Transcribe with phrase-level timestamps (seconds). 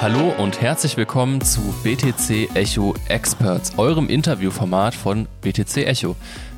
[0.00, 6.14] Hallo und herzlich willkommen zu BTC Echo Experts, eurem Interviewformat von BTC Echo.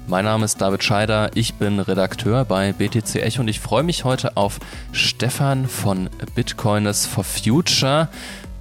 [0.07, 4.05] Mein Name ist David Scheider, ich bin Redakteur bei BTC Echo und ich freue mich
[4.05, 4.61] heute auf
[4.93, 8.09] Stefan von Bitcoiners for Future.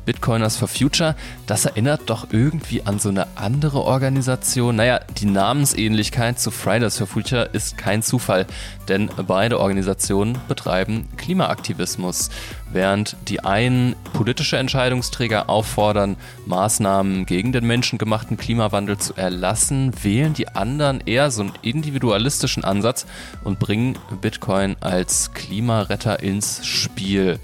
[0.05, 1.15] Bitcoiners for Future,
[1.45, 4.75] das erinnert doch irgendwie an so eine andere Organisation.
[4.75, 8.46] Naja, die Namensähnlichkeit zu Fridays for Future ist kein Zufall,
[8.88, 12.29] denn beide Organisationen betreiben Klimaaktivismus.
[12.71, 20.50] Während die einen politische Entscheidungsträger auffordern, Maßnahmen gegen den menschengemachten Klimawandel zu erlassen, wählen die
[20.50, 23.05] anderen eher so einen individualistischen Ansatz
[23.43, 27.39] und bringen Bitcoin als Klimaretter ins Spiel.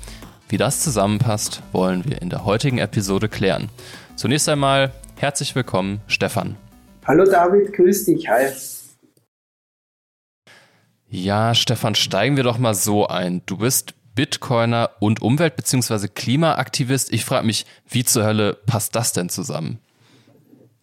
[0.47, 3.69] Wie das zusammenpasst, wollen wir in der heutigen Episode klären.
[4.15, 6.55] Zunächst einmal herzlich willkommen, Stefan.
[7.05, 8.49] Hallo David, grüß dich, hi.
[11.07, 13.41] Ja, Stefan, steigen wir doch mal so ein.
[13.47, 16.09] Du bist Bitcoiner und Umwelt- bzw.
[16.09, 17.11] Klimaaktivist.
[17.11, 19.79] Ich frage mich, wie zur Hölle passt das denn zusammen?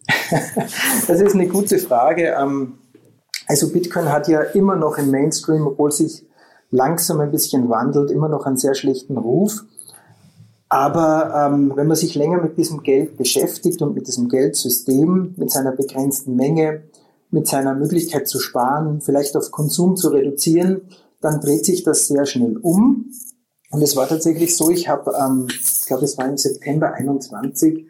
[1.07, 2.35] das ist eine gute Frage.
[2.37, 2.79] Ähm,
[3.47, 6.23] also Bitcoin hat ja immer noch im Mainstream, obwohl sich
[6.73, 9.63] langsam ein bisschen wandelt, immer noch einen sehr schlechten Ruf.
[10.67, 15.51] Aber ähm, wenn man sich länger mit diesem Geld beschäftigt und mit diesem Geldsystem, mit
[15.51, 16.83] seiner begrenzten Menge,
[17.29, 20.81] mit seiner Möglichkeit zu sparen, vielleicht auf Konsum zu reduzieren,
[21.21, 23.11] dann dreht sich das sehr schnell um.
[23.69, 27.85] Und es war tatsächlich so, ich habe, ähm, ich glaube, es war im September 21,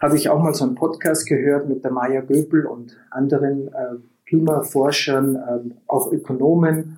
[0.00, 3.96] habe ich auch mal so einen Podcast gehört mit der Maya Göbel und anderen äh,
[4.26, 6.97] Klimaforschern, äh, auch Ökonomen,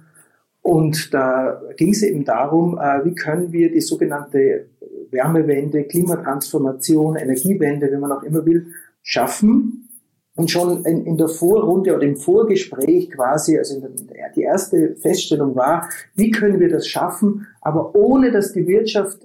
[0.62, 4.66] und da ging es eben darum, äh, wie können wir die sogenannte
[5.10, 8.66] Wärmewende, Klimatransformation, Energiewende, wie man auch immer will,
[9.02, 9.88] schaffen.
[10.36, 15.56] Und schon in, in der Vorrunde oder im Vorgespräch quasi, also der, die erste Feststellung
[15.56, 19.24] war, wie können wir das schaffen, aber ohne dass die Wirtschaft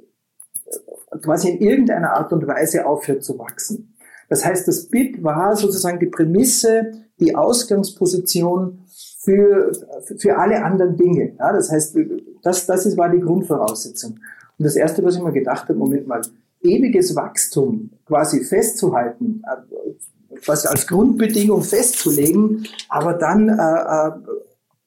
[0.66, 3.96] äh, quasi in irgendeiner Art und Weise aufhört zu wachsen.
[4.30, 8.85] Das heißt, das BIP war sozusagen die Prämisse, die Ausgangsposition
[9.26, 9.72] für,
[10.18, 11.34] für alle anderen Dinge.
[11.38, 11.98] Ja, das heißt,
[12.44, 14.20] das, das ist, war die Grundvoraussetzung.
[14.58, 16.22] Und das Erste, was ich mir gedacht habe, Moment mal,
[16.62, 24.12] ewiges Wachstum quasi festzuhalten, äh, quasi als Grundbedingung festzulegen, aber dann äh, äh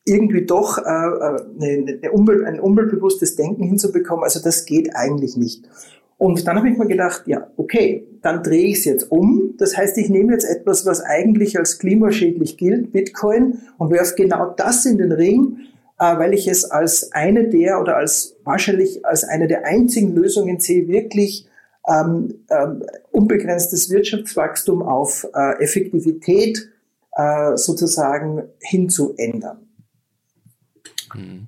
[0.04, 5.36] irgendwie doch äh, äh, eine, eine Umwelt, ein umweltbewusstes Denken hinzubekommen, also das geht eigentlich
[5.36, 5.68] nicht.
[6.18, 9.54] Und dann habe ich mir gedacht, ja, okay, dann drehe ich es jetzt um.
[9.56, 14.52] Das heißt, ich nehme jetzt etwas, was eigentlich als klimaschädlich gilt, Bitcoin, und werfe genau
[14.56, 15.58] das in den Ring,
[16.00, 20.58] äh, weil ich es als eine der oder als wahrscheinlich als eine der einzigen Lösungen
[20.58, 21.46] sehe, wirklich
[21.88, 26.68] ähm, ähm, unbegrenztes Wirtschaftswachstum auf äh, Effektivität
[27.12, 29.68] äh, sozusagen hinzuändern.
[31.14, 31.46] Mhm.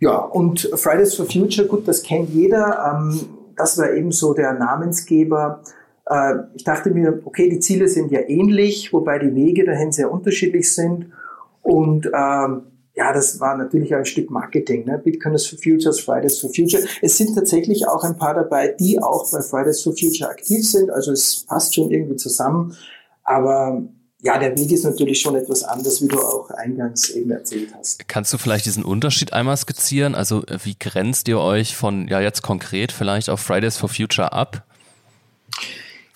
[0.00, 2.96] Ja, und Fridays for Future, gut, das kennt jeder.
[2.96, 5.62] Ähm, das war eben so der Namensgeber.
[6.06, 10.10] Äh, ich dachte mir, okay, die Ziele sind ja ähnlich, wobei die Wege dahin sehr
[10.10, 11.12] unterschiedlich sind.
[11.62, 12.62] Und ähm,
[12.94, 14.84] ja, das war natürlich ein Stück Marketing.
[14.84, 14.98] Ne?
[14.98, 16.82] Bitcoiners for Futures, Fridays for Future.
[17.00, 20.90] Es sind tatsächlich auch ein paar dabei, die auch bei Fridays for Future aktiv sind.
[20.90, 22.76] Also es passt schon irgendwie zusammen.
[23.22, 23.82] Aber
[24.20, 28.08] ja, der Weg ist natürlich schon etwas anders, wie du auch eingangs eben erzählt hast.
[28.08, 30.14] Kannst du vielleicht diesen Unterschied einmal skizzieren?
[30.14, 34.32] Also äh, wie grenzt ihr euch von, ja jetzt konkret vielleicht auf Fridays for Future
[34.32, 34.64] ab?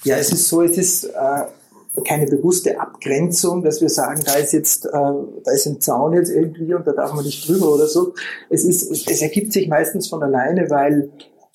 [0.02, 4.52] Ja, es ist so, es ist äh, keine bewusste Abgrenzung, dass wir sagen, da ist
[4.52, 7.86] jetzt, äh, da ist ein Zaun jetzt irgendwie und da darf man nicht drüber oder
[7.86, 8.14] so.
[8.50, 11.10] Es ist, es ergibt sich meistens von alleine, weil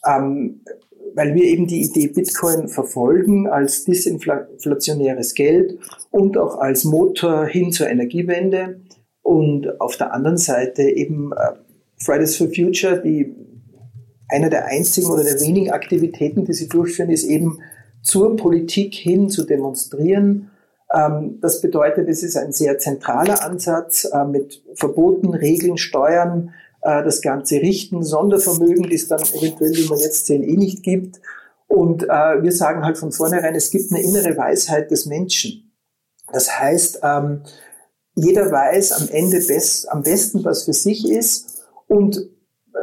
[0.05, 0.61] ähm,
[1.17, 5.79] weil wir eben die Idee Bitcoin verfolgen als disinflationäres Geld
[6.11, 8.81] und auch als Motor hin zur Energiewende.
[9.23, 11.53] Und auf der anderen Seite eben äh,
[11.97, 13.35] Fridays for Future, die
[14.29, 17.61] einer der einzigen oder der wenigen Aktivitäten, die sie durchführen, ist eben
[18.03, 20.51] zur Politik hin zu demonstrieren.
[20.93, 27.03] Ähm, das bedeutet, es ist ein sehr zentraler Ansatz äh, mit Verboten, Regeln, Steuern, äh,
[27.03, 31.19] das Ganze richten, Sondervermögen, die es dann eventuell, wie wir jetzt sehen, eh nicht gibt.
[31.67, 35.73] Und äh, wir sagen halt von vornherein, es gibt eine innere Weisheit des Menschen.
[36.31, 37.41] Das heißt, ähm,
[38.15, 41.63] jeder weiß am Ende best, am besten, was für sich ist.
[41.87, 42.29] Und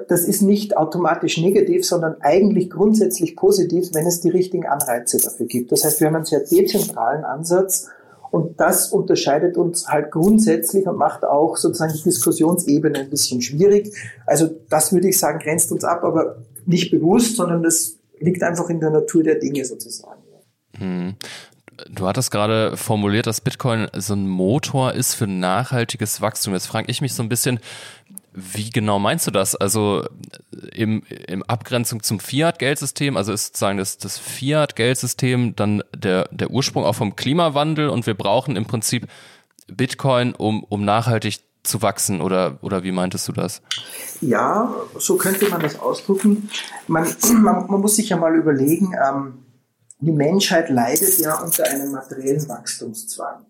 [0.09, 5.47] das ist nicht automatisch negativ, sondern eigentlich grundsätzlich positiv, wenn es die richtigen Anreize dafür
[5.47, 5.73] gibt.
[5.73, 7.89] Das heißt, wir haben einen sehr dezentralen Ansatz
[8.35, 13.95] und das unterscheidet uns halt grundsätzlich und macht auch sozusagen die Diskussionsebene ein bisschen schwierig.
[14.27, 18.69] Also das würde ich sagen, grenzt uns ab, aber nicht bewusst, sondern das liegt einfach
[18.71, 20.21] in der Natur der Dinge sozusagen.
[20.77, 21.15] Hm.
[21.89, 26.55] Du hattest gerade formuliert, dass Bitcoin so ein Motor ist für nachhaltiges Wachstum.
[26.55, 27.61] Jetzt frage ich mich so ein bisschen,
[28.35, 29.55] wie genau meinst du das?
[29.55, 30.05] Also
[30.73, 36.85] im, im Abgrenzung zum Fiat-Geldsystem, also ist sozusagen das, das Fiat-Geldsystem dann der, der Ursprung
[36.85, 39.07] auch vom Klimawandel und wir brauchen im Prinzip
[39.69, 43.63] Bitcoin, um, um nachhaltig zu wachsen oder, oder wie meintest du das?
[44.21, 46.51] Ja, so könnte man das ausdrücken.
[46.89, 47.07] Man,
[47.41, 49.45] man, man muss sich ja mal überlegen, ähm,
[50.01, 53.47] die Menschheit leidet ja unter einem materiellen Wachstumszwang.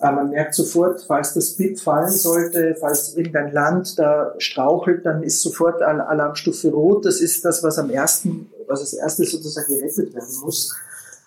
[0.00, 5.22] Äh, man merkt sofort, falls das Bit fallen sollte, falls irgendein Land da strauchelt, dann
[5.22, 7.06] ist sofort Alarmstufe rot.
[7.06, 10.74] Das ist das, was am ersten, was als erstes sozusagen gerettet werden muss.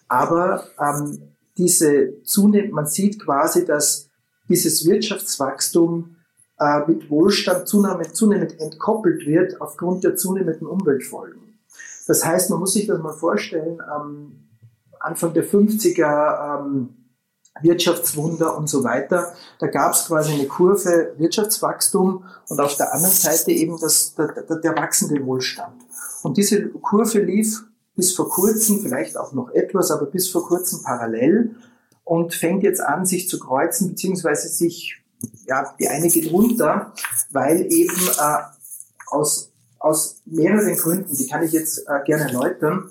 [0.08, 4.08] Aber ähm, diese zunehmend, man sieht quasi, dass
[4.48, 6.16] dieses Wirtschaftswachstum
[6.60, 11.60] äh, mit Wohlstand zunehmend, zunehmend entkoppelt wird aufgrund der zunehmenden Umweltfolgen.
[12.08, 14.50] Das heißt, man muss sich das mal vorstellen, ähm,
[15.00, 16.90] Anfang der 50er ähm,
[17.62, 19.34] Wirtschaftswunder und so weiter.
[19.60, 24.28] Da gab es quasi eine Kurve Wirtschaftswachstum und auf der anderen Seite eben das, der,
[24.44, 25.82] der, der wachsende Wohlstand.
[26.24, 27.64] Und diese Kurve lief
[27.96, 31.56] bis vor kurzem, vielleicht auch noch etwas, aber bis vor kurzem parallel
[32.06, 34.96] und fängt jetzt an, sich zu kreuzen, beziehungsweise sich,
[35.46, 36.94] ja, die eine geht runter,
[37.32, 38.38] weil eben äh,
[39.08, 42.90] aus, aus mehreren Gründen, die kann ich jetzt äh, gerne erläutern.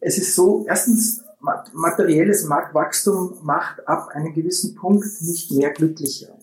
[0.00, 6.38] Es ist so, erstens, materielles Marktwachstum macht ab einem gewissen Punkt nicht mehr glücklicher.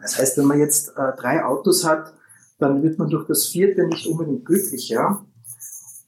[0.00, 2.12] Das heißt, wenn man jetzt äh, drei Autos hat,
[2.58, 5.24] dann wird man durch das vierte nicht unbedingt glücklicher.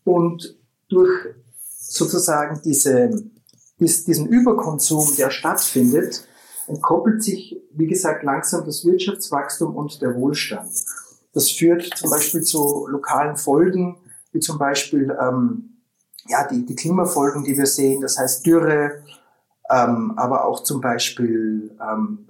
[0.05, 0.59] Und
[0.89, 1.35] durch
[1.79, 3.11] sozusagen diese,
[3.79, 6.27] diesen Überkonsum, der stattfindet,
[6.67, 10.71] entkoppelt sich, wie gesagt, langsam das Wirtschaftswachstum und der Wohlstand.
[11.33, 13.99] Das führt zum Beispiel zu lokalen Folgen,
[14.33, 15.76] wie zum Beispiel ähm,
[16.29, 19.03] ja, die, die Klimafolgen, die wir sehen, das heißt Dürre,
[19.71, 22.27] ähm, aber auch zum Beispiel ähm,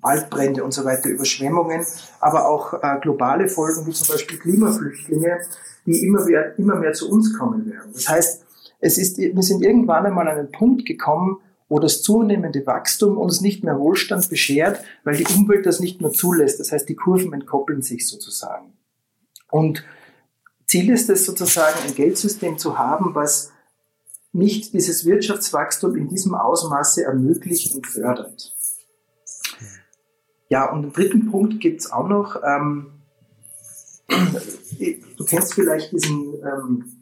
[0.00, 1.84] Waldbrände und so weiter, Überschwemmungen,
[2.20, 5.40] aber auch äh, globale Folgen wie zum Beispiel Klimaflüchtlinge,
[5.84, 7.90] die immer mehr, immer mehr zu uns kommen werden.
[7.92, 8.44] Das heißt,
[8.80, 13.40] es ist, wir sind irgendwann einmal an einen Punkt gekommen, wo das zunehmende Wachstum uns
[13.40, 16.60] nicht mehr Wohlstand beschert, weil die Umwelt das nicht mehr zulässt.
[16.60, 18.74] Das heißt, die Kurven entkoppeln sich sozusagen.
[19.50, 19.84] Und
[20.66, 23.52] Ziel ist es sozusagen, ein Geldsystem zu haben, was
[24.32, 28.54] nicht dieses Wirtschaftswachstum in diesem Ausmaße ermöglicht und fördert.
[30.48, 32.40] Ja, und den dritten Punkt gibt es auch noch.
[32.44, 32.92] Ähm,
[35.16, 36.96] du kennst vielleicht diesen ähm,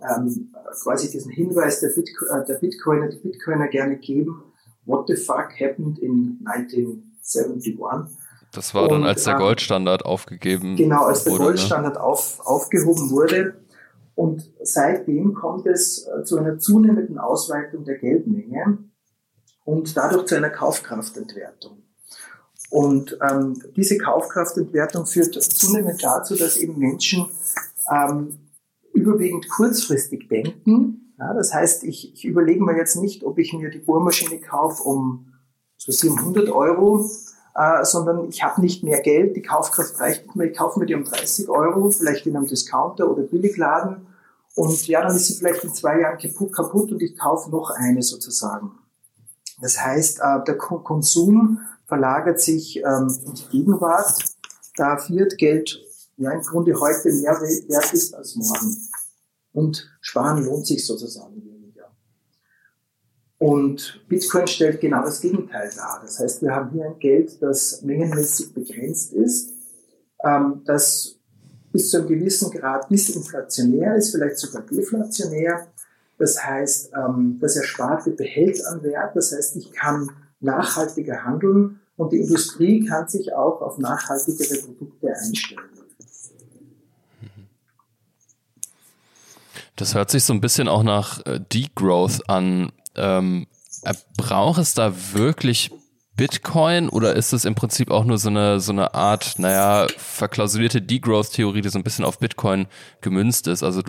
[0.00, 4.44] ähm, quasi diesen Hinweis der, Bitco äh, der Bitcoiner, die Bitcoiner gerne geben.
[4.84, 7.78] What the fuck happened in 1971?
[8.52, 10.82] Das war dann, als der ähm, Goldstandard aufgegeben wurde.
[10.82, 11.48] Genau, als der wurde, ne?
[11.48, 12.02] Goldstandard ne?
[12.02, 13.54] auf, aufgehoben wurde.
[14.14, 18.78] Und seitdem kommt es äh, zu einer zunehmenden Ausweitung der Geldmenge
[19.64, 21.82] und dadurch zu einer Kaufkraftentwertung.
[22.70, 27.26] Und ähm, diese Kaufkraftentwertung führt zunehmend dazu, dass eben Menschen
[27.90, 28.38] ähm,
[28.92, 31.14] überwiegend kurzfristig denken.
[31.18, 34.82] Ja, das heißt, ich, ich überlege mir jetzt nicht, ob ich mir die Bohrmaschine kaufe
[34.82, 35.32] um
[35.76, 37.08] so 700 Euro
[37.58, 40.86] äh, sondern ich habe nicht mehr Geld, die Kaufkraft reicht nicht mehr, ich kaufe mir
[40.86, 44.06] die um 30 Euro, vielleicht in einem Discounter oder Billigladen.
[44.54, 48.02] Und ja, dann ist sie vielleicht in zwei Jahren kaputt und ich kaufe noch eine
[48.02, 48.70] sozusagen.
[49.60, 54.14] Das heißt, äh, der Konsum verlagert sich ähm, in die Gegenwart,
[54.76, 55.80] da Fiat-Geld
[56.16, 58.76] ja im Grunde heute mehr wert ist als morgen.
[59.52, 61.57] Und Sparen lohnt sich sozusagen
[63.38, 66.00] und Bitcoin stellt genau das Gegenteil dar.
[66.02, 69.52] Das heißt, wir haben hier ein Geld, das mengenmäßig begrenzt ist,
[70.24, 71.16] ähm, das
[71.72, 75.68] bis zu einem gewissen Grad disinflationär ist, vielleicht sogar deflationär.
[76.18, 79.14] Das heißt, ähm, das Ersparte behält an Wert.
[79.14, 85.14] Das heißt, ich kann nachhaltiger handeln und die Industrie kann sich auch auf nachhaltigere Produkte
[85.14, 85.62] einstellen.
[89.76, 93.46] Das hört sich so ein bisschen auch nach äh, Degrowth an ähm,
[94.16, 95.70] braucht es da wirklich
[96.16, 100.82] Bitcoin oder ist es im Prinzip auch nur so eine, so eine Art, naja, verklausulierte
[100.82, 102.66] Degrowth-Theorie, die so ein bisschen auf Bitcoin
[103.00, 103.62] gemünzt ist?
[103.62, 103.82] Also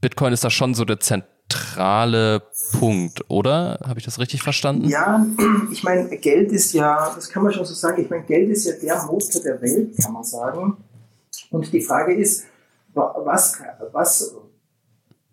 [0.00, 2.42] Bitcoin ist da schon so der zentrale
[2.78, 3.80] Punkt, oder?
[3.84, 4.88] Habe ich das richtig verstanden?
[4.88, 5.26] Ja,
[5.70, 8.64] ich meine, Geld ist ja, das kann man schon so sagen, ich meine, Geld ist
[8.64, 10.76] ja der Motor der Welt, kann man sagen.
[11.50, 12.44] Und die Frage ist,
[12.94, 13.60] was,
[13.92, 14.34] was,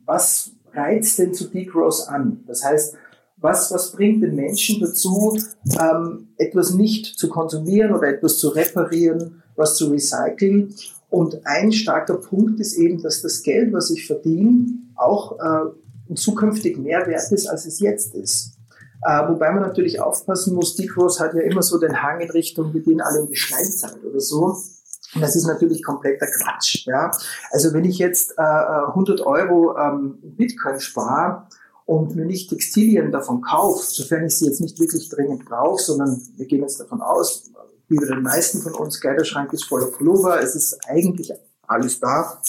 [0.05, 2.44] was reizt denn zu Degrowth an?
[2.48, 2.96] Das heißt,
[3.38, 5.38] was, was bringt den Menschen dazu,
[5.80, 10.74] ähm, etwas nicht zu konsumieren oder etwas zu reparieren, was zu recyceln?
[11.10, 16.78] Und ein starker Punkt ist eben, dass das Geld, was ich verdiene, auch äh, zukünftig
[16.78, 18.54] mehr wert ist, als es jetzt ist.
[19.02, 22.74] Äh, wobei man natürlich aufpassen muss, Degrowth hat ja immer so den Hang in Richtung,
[22.74, 24.58] wir gehen alle in die Steinzeit oder so.
[25.16, 26.86] Und das ist natürlich kompletter Quatsch.
[26.86, 27.12] Ja?
[27.51, 31.48] Also wenn ich jetzt äh, 100 Euro ähm, Bitcoin spare
[31.86, 36.22] und mir nicht Textilien davon kaufe, sofern ich sie jetzt nicht wirklich dringend brauche, sondern
[36.36, 37.51] wir gehen jetzt davon aus,
[37.88, 41.32] wie bei den meisten von uns, Kleiderschrank ist voller Pullover, es ist eigentlich
[41.66, 42.39] alles da.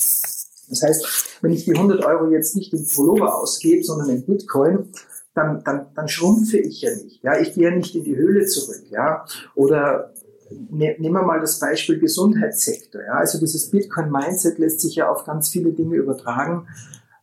[0.69, 4.93] Das heißt, wenn ich die 100 Euro jetzt nicht in Pullover ausgebe, sondern in Bitcoin,
[5.35, 7.23] dann, dann, dann schrumpfe ich ja nicht.
[7.23, 8.83] Ja, ich gehe ja nicht in die Höhle zurück.
[8.91, 9.25] Ja,
[9.55, 10.13] oder
[10.51, 13.03] nehmen wir mal das Beispiel Gesundheitssektor.
[13.03, 16.67] Ja, also dieses Bitcoin-Mindset lässt sich ja auf ganz viele Dinge übertragen.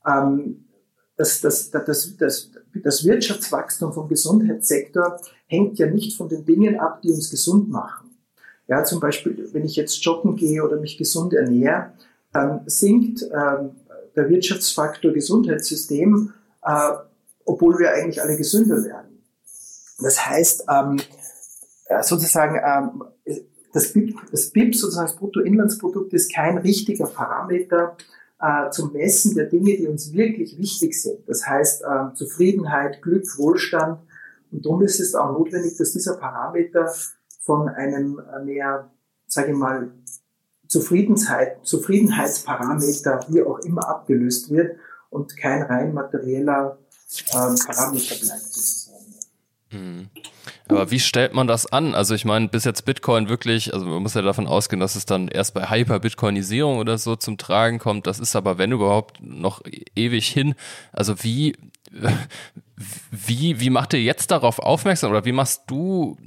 [0.06, 0.66] Ähm,
[1.16, 7.02] das, das, das, das, das Wirtschaftswachstum vom Gesundheitssektor hängt ja nicht von den Dingen ab,
[7.02, 8.12] die uns gesund machen.
[8.68, 11.94] Ja, zum Beispiel, wenn ich jetzt joggen gehe oder mich gesund ernähre,
[12.34, 13.72] dann sinkt ähm,
[14.16, 16.92] der Wirtschaftsfaktor Gesundheitssystem, äh,
[17.46, 19.24] obwohl wir eigentlich alle gesünder werden.
[20.00, 20.98] Das heißt, ähm,
[22.02, 23.04] sozusagen, ähm,
[23.74, 27.98] das BIP, das BIP, sozusagen das Bruttoinlandsprodukt, ist kein richtiger Parameter
[28.40, 31.28] äh, zum Messen der Dinge, die uns wirklich wichtig sind.
[31.28, 34.00] Das heißt, äh, Zufriedenheit, Glück, Wohlstand.
[34.52, 36.92] Und darum ist es auch notwendig, dass dieser Parameter
[37.42, 38.92] von einem äh, mehr,
[39.28, 39.92] sage ich mal,
[40.68, 44.78] Zufriedenheit, Zufriedenheitsparameter, wie auch immer, abgelöst wird
[45.10, 46.78] und kein rein materieller
[47.34, 48.87] ähm, Parameter bleibt.
[49.72, 50.10] Mhm.
[50.70, 51.94] Aber wie stellt man das an?
[51.94, 55.06] Also ich meine, bis jetzt Bitcoin wirklich, also man muss ja davon ausgehen, dass es
[55.06, 58.08] dann erst bei Hyper-Bitcoinisierung oder so zum Tragen kommt.
[58.08, 59.62] Das ist aber, wenn überhaupt, noch
[59.96, 60.56] ewig hin.
[60.94, 61.56] Also wie,
[63.12, 66.18] wie, wie macht ihr jetzt darauf aufmerksam oder wie machst du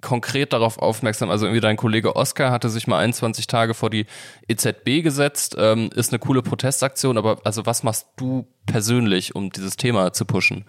[0.00, 1.30] konkret darauf aufmerksam?
[1.30, 4.06] Also irgendwie dein Kollege Oscar hatte sich mal 21 Tage vor die
[4.48, 9.76] EZB gesetzt, ähm, ist eine coole Protestaktion, aber also was machst du persönlich, um dieses
[9.76, 10.64] Thema zu pushen?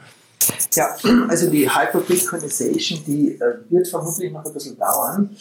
[0.74, 0.96] Ja,
[1.28, 5.36] also die Hyper-Bitcoinization, die äh, wird vermutlich noch ein bisschen dauern.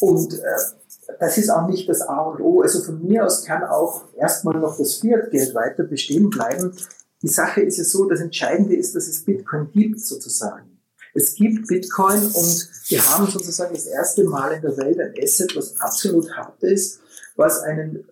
[0.00, 2.62] Und äh, das ist auch nicht das A und O.
[2.62, 6.76] Also von mir aus kann auch erstmal noch das Fiat-Geld weiter bestehen bleiben.
[7.22, 10.78] Die Sache ist ja so, das Entscheidende ist, dass es Bitcoin gibt sozusagen.
[11.14, 15.56] Es gibt Bitcoin und wir haben sozusagen das erste Mal in der Welt ein Asset,
[15.56, 17.00] was absolut hart ist,
[17.36, 18.06] was einen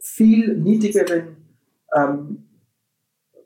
[0.00, 1.36] viel niedrigeren
[1.94, 2.44] ähm,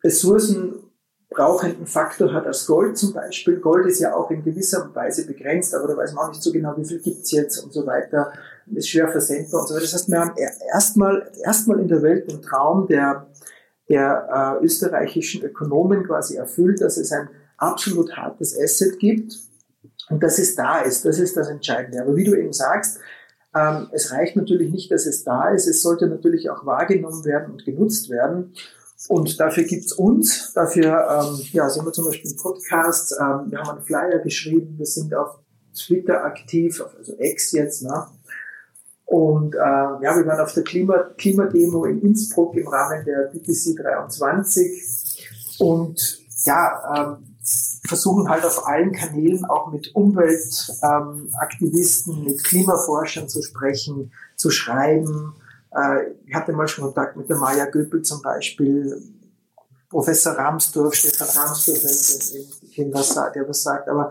[0.04, 0.85] Ressourcen
[1.28, 3.56] brauchenden Faktor hat als Gold zum Beispiel.
[3.56, 6.52] Gold ist ja auch in gewisser Weise begrenzt, aber da weiß man auch nicht so
[6.52, 8.32] genau, wie viel gibt's jetzt und so weiter.
[8.66, 9.84] Ist schwer versendbar und so weiter.
[9.84, 10.34] Das heißt, wir haben
[10.72, 13.26] erstmal erstmal in der Welt den Traum der,
[13.88, 17.28] der äh, österreichischen Ökonomen quasi erfüllt, dass es ein
[17.58, 19.38] absolut hartes Asset gibt
[20.10, 21.04] und dass es da ist.
[21.04, 22.02] Das ist das Entscheidende.
[22.02, 23.00] Aber wie du eben sagst,
[23.54, 25.66] ähm, es reicht natürlich nicht, dass es da ist.
[25.66, 28.52] Es sollte natürlich auch wahrgenommen werden und genutzt werden.
[29.08, 33.60] Und dafür gibt's uns, dafür ähm, ja, sind wir zum Beispiel im Podcast, ähm, wir
[33.60, 35.38] haben einen Flyer geschrieben, wir sind auf
[35.74, 38.06] Twitter aktiv, also X jetzt, ne?
[39.04, 43.76] Und äh, ja, wir waren auf der Klima Klimademo in Innsbruck im Rahmen der BPC
[43.80, 47.36] 23 und ja, ähm,
[47.86, 55.34] versuchen halt auf allen Kanälen auch mit Umweltaktivisten, ähm, mit Klimaforschern zu sprechen, zu schreiben,
[55.76, 59.00] äh, ich hatte mal schon Kontakt mit der Maja Göpel zum Beispiel,
[59.88, 61.82] Professor Ramsdorf, Stefan Ramsdorf,
[62.76, 63.88] wenn, was sagt, der was sagt.
[63.88, 64.08] Aber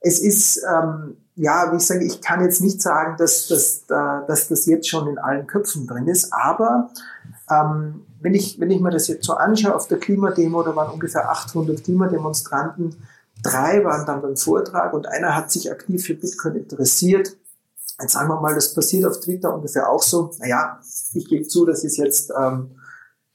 [0.00, 4.48] es ist, ähm, ja, wie ich sage, ich kann jetzt nicht sagen, dass, dass, dass
[4.48, 6.90] das jetzt schon in allen Köpfen drin ist, aber
[7.50, 10.92] ähm, wenn, ich, wenn ich mir das jetzt so anschaue, auf der Klimademo, da waren
[10.92, 12.96] ungefähr 800 Klimademonstranten,
[13.42, 17.36] drei waren dann beim Vortrag und einer hat sich aktiv für Bitcoin interessiert.
[18.00, 20.30] Jetzt sagen wir mal, das passiert auf Twitter ungefähr auch so.
[20.38, 20.80] Naja,
[21.14, 22.76] ich gebe zu, das ist jetzt, ähm,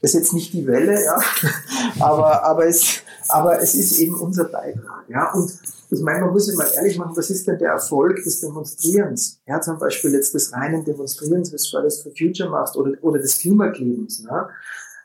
[0.02, 1.20] das ist jetzt nicht die Welle, ja,
[2.00, 5.04] aber, aber, es, aber es ist eben unser Beitrag.
[5.10, 5.34] Ja.
[5.34, 5.58] Und
[5.90, 9.42] ich meine, man muss sich mal ehrlich machen, was ist denn der Erfolg des Demonstrierens?
[9.46, 13.38] Ja, zum Beispiel jetzt des reinen Demonstrierens, was Fridays for Future machst, oder, oder des
[13.40, 14.24] Klimaklebens.
[14.24, 14.50] Ne?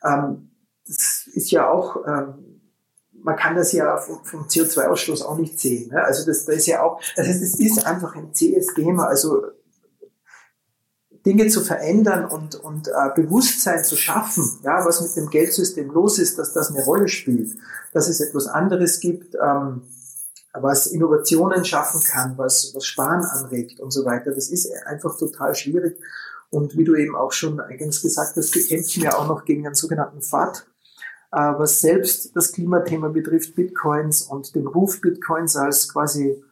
[0.04, 0.50] Ähm,
[0.86, 2.57] das ist ja auch, ähm,
[3.22, 5.90] man kann das ja vom, vom CO2-Ausstoß auch nicht sehen.
[5.90, 6.02] Ne?
[6.02, 9.06] Also das, das ist ja auch, das heißt, es ist einfach ein zähes Thema.
[9.06, 9.42] Also
[11.26, 16.18] Dinge zu verändern und, und äh, Bewusstsein zu schaffen, ja, was mit dem Geldsystem los
[16.18, 17.56] ist, dass das eine Rolle spielt,
[17.92, 19.82] dass es etwas anderes gibt, ähm,
[20.54, 24.32] was Innovationen schaffen kann, was, was Sparen anregt und so weiter.
[24.32, 26.00] Das ist einfach total schwierig.
[26.50, 29.66] Und wie du eben auch schon eingangs gesagt hast, wir kämpfen ja auch noch gegen
[29.66, 30.64] einen sogenannten äh,
[31.37, 36.42] was selbst das Klimathema betrifft, Bitcoins und den Ruf Bitcoins als quasi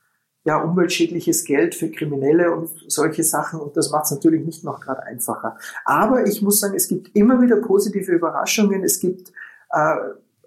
[0.44, 3.58] ja, umweltschädliches Geld für Kriminelle und solche Sachen.
[3.58, 5.58] Und das macht es natürlich nicht noch gerade einfacher.
[5.84, 8.84] Aber ich muss sagen, es gibt immer wieder positive Überraschungen.
[8.84, 9.32] Es gibt
[9.70, 9.96] äh,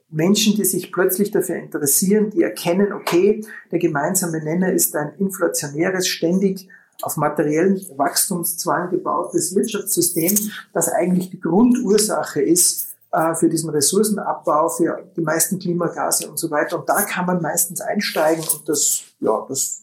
[0.10, 6.08] Menschen, die sich plötzlich dafür interessieren, die erkennen, okay, der gemeinsame Nenner ist ein inflationäres,
[6.08, 6.70] ständig
[7.02, 10.34] auf materiellen Wachstumszwang gebautes Wirtschaftssystem,
[10.74, 16.52] das eigentlich die Grundursache ist äh, für diesen Ressourcenabbau, für die meisten Klimagase und so
[16.52, 16.80] weiter.
[16.80, 19.82] Und da kann man meistens einsteigen und das, ja, das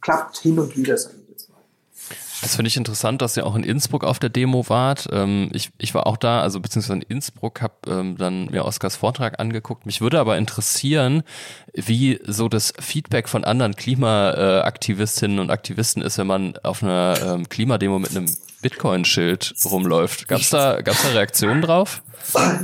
[0.00, 1.19] klappt hin und wieder, sage.
[2.42, 5.08] Das finde ich interessant, dass ihr auch in Innsbruck auf der Demo wart.
[5.12, 8.96] Ähm, ich, ich war auch da, also beziehungsweise in Innsbruck, habe ähm, dann mir Oskars
[8.96, 9.86] Vortrag angeguckt.
[9.86, 11.22] Mich würde aber interessieren,
[11.74, 17.48] wie so das Feedback von anderen Klimaaktivistinnen und Aktivisten ist, wenn man auf einer ähm,
[17.48, 18.26] Klimademo mit einem
[18.62, 20.28] Bitcoin-Schild rumläuft.
[20.28, 22.02] Gab es da, gab's da Reaktionen drauf?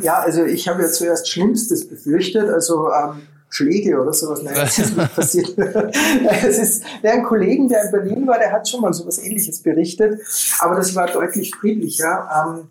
[0.03, 2.49] Ja, also ich habe ja zuerst Schlimmstes befürchtet.
[2.49, 4.43] Also ähm, Schläge oder sowas.
[4.43, 5.59] Nein, das ist nicht passiert.
[6.43, 9.63] es ist, der ein Kollegen, der in Berlin war, der hat schon mal sowas ähnliches
[9.63, 10.21] berichtet,
[10.61, 12.29] aber das war deutlich friedlicher.
[12.37, 12.69] Ähm,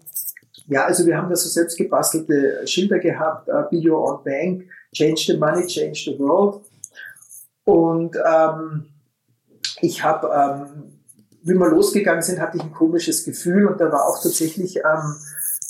[0.68, 4.66] ja, also wir haben da so selbst gebastelte Schilder gehabt, uh, Be Your Own Bank,
[4.94, 6.62] Change the Money, Change the World.
[7.66, 8.86] Und ähm,
[9.82, 11.00] ich habe, ähm,
[11.44, 15.16] wie wir losgegangen sind, hatte ich ein komisches Gefühl und da war auch tatsächlich ähm,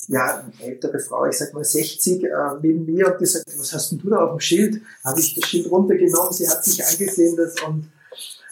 [0.07, 2.27] ja, eine ältere Frau, ich sag mal 60, äh,
[2.61, 4.81] neben mir und die sagt, was hast denn du da auf dem Schild?
[5.03, 7.91] Habe ich das Schild runtergenommen, sie hat sich angesehen das und,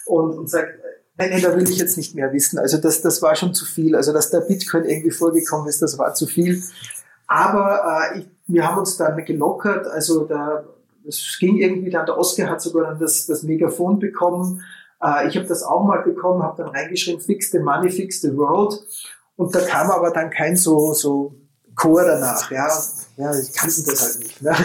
[0.06, 0.78] und, und sagt,
[1.16, 2.58] nein, nein, da will ich jetzt nicht mehr wissen.
[2.58, 3.94] Also das, das war schon zu viel.
[3.94, 6.62] Also dass der Bitcoin irgendwie vorgekommen ist, das war zu viel.
[7.26, 10.64] Aber äh, ich, wir haben uns dann gelockert, also da,
[11.04, 14.62] das ging irgendwie dann, der Oscar hat sogar dann das, das Megafon bekommen.
[15.02, 18.36] Äh, ich habe das auch mal bekommen, habe dann reingeschrieben, fix the money, fix the
[18.36, 18.84] world.
[19.36, 21.34] Und da kam aber dann kein so, so
[21.76, 22.68] Chor danach, ja.
[23.16, 24.42] Ja, ich kannte das halt nicht.
[24.42, 24.56] Ne?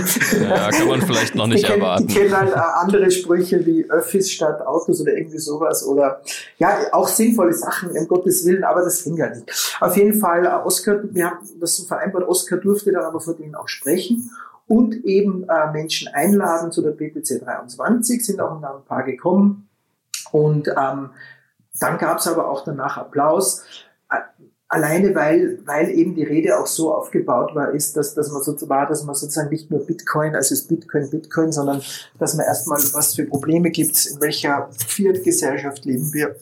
[0.50, 2.08] Ja, kann man vielleicht noch nicht die erwarten.
[2.08, 6.22] Die kennen halt äh, andere Sprüche wie Öffis statt Autos oder irgendwie sowas oder
[6.58, 9.78] ja, auch sinnvolle Sachen, um Gottes Willen, aber das ging ja nicht.
[9.80, 13.36] Auf jeden Fall, äh, Oscar, wir haben das so vereinbart, Oscar durfte dann aber vor
[13.36, 14.32] denen auch sprechen
[14.68, 19.70] und eben äh, Menschen einladen zu der BPC 23, sind auch ein paar gekommen
[20.32, 21.12] und ähm,
[21.80, 23.64] dann gab es aber auch danach Applaus
[24.72, 28.70] Alleine weil, weil eben die Rede auch so aufgebaut war, ist, dass, dass man so
[28.70, 31.82] war, dass man sozusagen nicht nur Bitcoin, also ist Bitcoin, Bitcoin, sondern
[32.20, 36.36] dass man erstmal, was für Probleme gibt es, in welcher Fiat-Gesellschaft leben wir,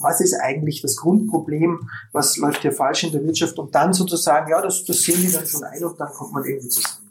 [0.00, 4.50] was ist eigentlich das Grundproblem, was läuft hier falsch in der Wirtschaft und dann sozusagen,
[4.50, 7.04] ja, das, das sehen die dann schon ein und dann kommt man irgendwie zusammen.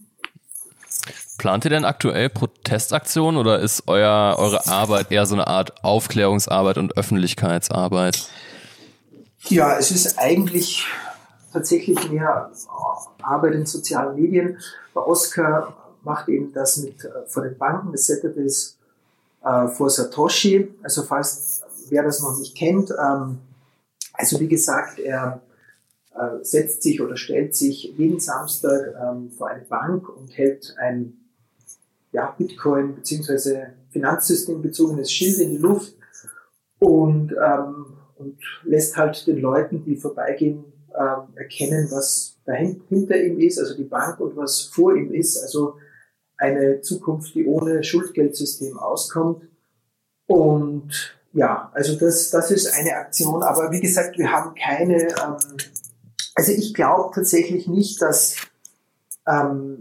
[1.39, 6.77] Plant ihr denn aktuell Protestaktionen oder ist euer, eure Arbeit eher so eine Art Aufklärungsarbeit
[6.77, 8.29] und Öffentlichkeitsarbeit?
[9.49, 10.85] Ja, es ist eigentlich
[11.51, 12.51] tatsächlich mehr
[13.21, 14.57] Arbeit in sozialen Medien.
[14.93, 17.91] Bei Oscar macht eben das mit äh, von den Banken.
[17.91, 18.77] Das Setup ist
[19.43, 20.73] äh, vor Satoshi.
[20.81, 23.39] Also falls wer das noch nicht kennt, ähm,
[24.13, 25.41] also wie gesagt, er
[26.15, 31.17] äh, setzt sich oder stellt sich jeden Samstag ähm, vor eine Bank und hält ein
[32.11, 33.65] ja, Bitcoin bzw.
[33.89, 35.93] Finanzsystem bezogenes Schild in die Luft
[36.79, 37.92] und ähm,
[38.23, 43.83] und lässt halt den Leuten, die vorbeigehen, äh, erkennen, was dahinter ihm ist, also die
[43.83, 45.41] Bank und was vor ihm ist.
[45.41, 45.75] Also
[46.37, 49.43] eine Zukunft, die ohne Schuldgeldsystem auskommt.
[50.27, 53.43] Und ja, also das, das ist eine Aktion.
[53.43, 55.37] Aber wie gesagt, wir haben keine, ähm,
[56.35, 58.35] also ich glaube tatsächlich nicht, dass
[59.27, 59.79] ähm,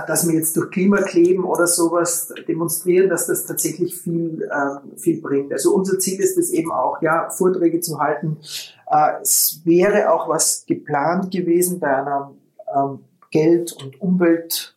[0.00, 5.52] dass wir jetzt durch Klimakleben oder sowas demonstrieren, dass das tatsächlich viel, ähm, viel bringt.
[5.52, 8.38] Also unser Ziel ist es eben auch, ja, Vorträge zu halten.
[8.90, 12.32] Äh, es wäre auch was geplant gewesen bei einer
[12.74, 13.00] ähm,
[13.30, 14.76] Geld- und Umwelt,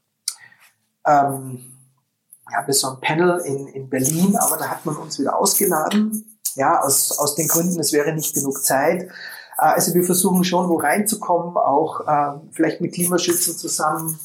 [1.08, 1.60] ähm,
[2.51, 6.38] ja, bei so einem Panel in, in Berlin, aber da hat man uns wieder ausgeladen.
[6.56, 9.04] Ja, aus, aus den Gründen, es wäre nicht genug Zeit.
[9.04, 9.08] Äh,
[9.58, 14.19] also wir versuchen schon, wo reinzukommen, auch äh, vielleicht mit Klimaschützern zusammen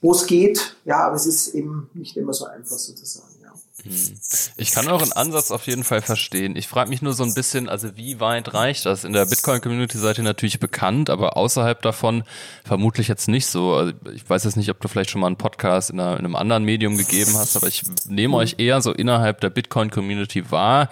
[0.00, 0.76] wo es geht.
[0.84, 3.28] Ja, aber es ist eben nicht immer so einfach sozusagen.
[3.42, 3.52] Ja.
[3.82, 4.18] Hm.
[4.56, 6.56] Ich kann euren Ansatz auf jeden Fall verstehen.
[6.56, 9.04] Ich frage mich nur so ein bisschen, also wie weit reicht das?
[9.04, 12.24] In der Bitcoin-Community seid ihr natürlich bekannt, aber außerhalb davon
[12.64, 13.74] vermutlich jetzt nicht so.
[13.74, 16.24] Also ich weiß jetzt nicht, ob du vielleicht schon mal einen Podcast in, einer, in
[16.24, 20.88] einem anderen Medium gegeben hast, aber ich nehme euch eher so innerhalb der Bitcoin-Community wahr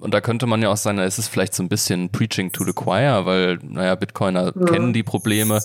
[0.00, 2.64] und da könnte man ja auch sagen, es ist vielleicht so ein bisschen Preaching to
[2.64, 4.64] the Choir, weil, naja, Bitcoiner ja.
[4.66, 5.60] kennen die Probleme.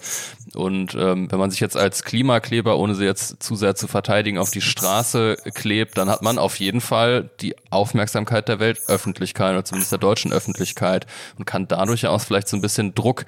[0.55, 4.37] Und ähm, wenn man sich jetzt als Klimakleber, ohne sie jetzt zu sehr zu verteidigen,
[4.37, 9.65] auf die Straße klebt, dann hat man auf jeden Fall die Aufmerksamkeit der Weltöffentlichkeit oder
[9.65, 11.05] zumindest der deutschen Öffentlichkeit
[11.37, 13.25] und kann dadurch ja auch vielleicht so ein bisschen Druck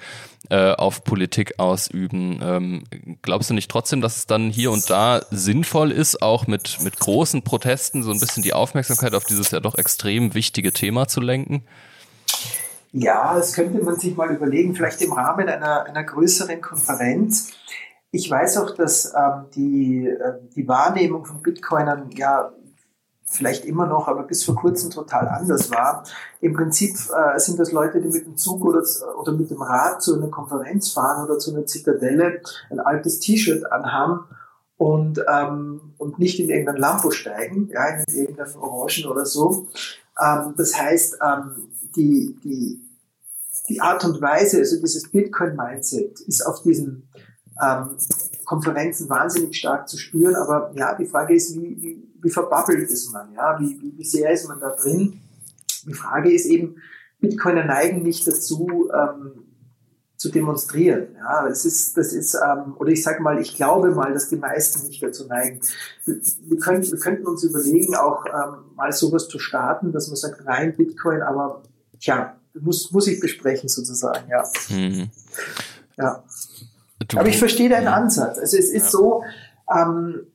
[0.50, 2.40] äh, auf Politik ausüben.
[2.42, 2.84] Ähm,
[3.22, 6.98] glaubst du nicht trotzdem, dass es dann hier und da sinnvoll ist, auch mit, mit
[6.98, 11.20] großen Protesten so ein bisschen die Aufmerksamkeit auf dieses ja doch extrem wichtige Thema zu
[11.20, 11.64] lenken?
[12.92, 17.52] Ja, das könnte man sich mal überlegen, vielleicht im Rahmen einer, einer größeren Konferenz.
[18.10, 22.52] Ich weiß auch, dass ähm, die, äh, die Wahrnehmung von Bitcoinern ja
[23.32, 26.04] vielleicht immer noch, aber bis vor kurzem total anders war.
[26.40, 28.82] Im Prinzip äh, sind das Leute, die mit dem Zug oder,
[29.18, 32.40] oder mit dem Rad zu einer Konferenz fahren oder zu einer Zitadelle,
[32.70, 34.20] ein altes T-Shirt anhaben
[34.76, 39.68] und, ähm, und nicht in irgendein Lambo steigen, ja, in irgendeinen Orangen oder so.
[40.20, 42.80] Ähm, das heißt, ähm, die, die,
[43.68, 47.08] die Art und Weise, also dieses Bitcoin-Mindset ist auf diesen
[47.62, 47.96] ähm,
[48.44, 50.34] Konferenzen wahnsinnig stark zu spüren.
[50.34, 53.32] Aber ja, die Frage ist, wie, wie, wie verbabbelt ist man?
[53.34, 55.20] Ja, wie, wie, wie sehr ist man da drin?
[55.86, 56.76] Die Frage ist eben,
[57.20, 59.44] Bitcoiner neigen nicht dazu, ähm,
[60.16, 61.16] zu demonstrieren.
[61.16, 64.36] Ja, das ist, das ist, ähm, oder ich sage mal, ich glaube mal, dass die
[64.36, 65.60] meisten nicht dazu neigen.
[66.04, 70.16] Wir, wir, können, wir könnten uns überlegen, auch ähm, mal sowas zu starten, dass man
[70.16, 71.62] sagt, rein Bitcoin, aber
[71.98, 74.44] tja, muss, muss ich besprechen sozusagen, ja.
[74.68, 75.10] Mhm.
[75.96, 76.22] Ja.
[77.16, 77.94] Aber ich verstehe deinen mhm.
[77.94, 78.38] Ansatz.
[78.38, 78.90] Also es ist ja.
[78.90, 79.24] so,
[79.76, 80.26] ähm,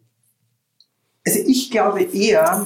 [1.28, 2.66] also ich glaube eher,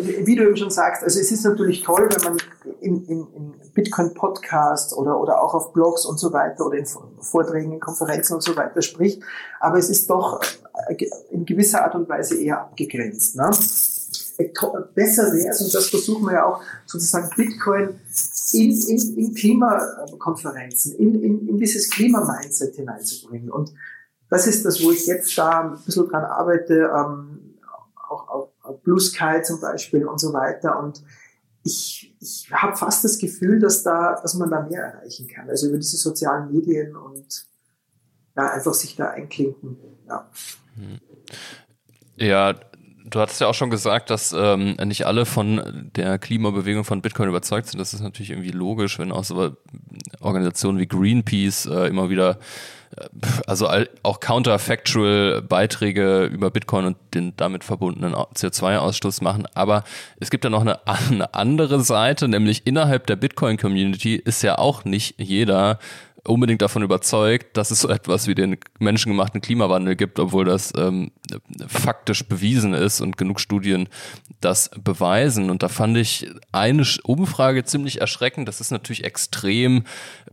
[0.00, 2.38] wie du eben schon sagst, also es ist natürlich toll, wenn man
[2.80, 6.86] in, in, in Bitcoin-Podcasts oder, oder auch auf Blogs und so weiter oder in
[7.20, 9.22] Vorträgen, in Konferenzen und so weiter spricht,
[9.60, 10.40] aber es ist doch
[10.88, 13.36] äh, in gewisser Art und Weise eher abgegrenzt.
[13.36, 13.50] Ne?
[14.36, 14.50] Äh,
[14.94, 18.00] besser wäre es, und das versuchen wir ja auch, sozusagen Bitcoin
[18.52, 23.50] in, in, in Klimakonferenzen, in, in, in dieses Klima-Mindset hineinzubringen.
[23.50, 23.72] Und
[24.30, 27.33] das ist das, wo ich jetzt da ein bisschen dran arbeite, ähm,
[28.84, 30.78] Blue Sky zum Beispiel und so weiter.
[30.78, 31.02] Und
[31.64, 35.48] ich, ich habe fast das Gefühl, dass da, dass man da mehr erreichen kann.
[35.48, 37.46] Also über diese sozialen Medien und
[38.36, 39.76] ja, einfach sich da einklinken.
[40.06, 40.30] Ja.
[42.16, 42.54] Ja,
[43.04, 47.28] du hattest ja auch schon gesagt, dass ähm, nicht alle von der Klimabewegung von Bitcoin
[47.28, 47.78] überzeugt sind.
[47.78, 49.56] Das ist natürlich irgendwie logisch, wenn auch so
[50.20, 52.38] Organisationen wie Greenpeace äh, immer wieder
[53.46, 53.68] also
[54.02, 59.46] auch counterfactual Beiträge über Bitcoin und den damit verbundenen CO2-Ausstoß machen.
[59.54, 59.84] Aber
[60.20, 60.80] es gibt ja noch eine,
[61.10, 65.78] eine andere Seite, nämlich innerhalb der Bitcoin-Community ist ja auch nicht jeder
[66.26, 71.10] unbedingt davon überzeugt, dass es so etwas wie den menschengemachten Klimawandel gibt, obwohl das ähm,
[71.68, 73.88] faktisch bewiesen ist und genug Studien
[74.40, 75.50] das beweisen.
[75.50, 78.48] Und da fand ich eine Umfrage ziemlich erschreckend.
[78.48, 79.84] Das ist natürlich extrem